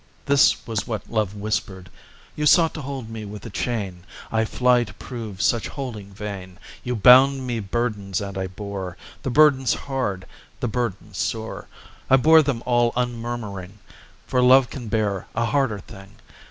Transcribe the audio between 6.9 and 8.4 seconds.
bound me burdens, and